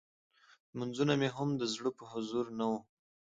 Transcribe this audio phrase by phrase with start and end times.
[0.71, 2.77] لمونځونه مې هم د زړه په حضور نه وو.